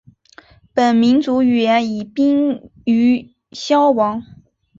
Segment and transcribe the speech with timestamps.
[0.73, 4.23] 本民族语言已濒于消亡。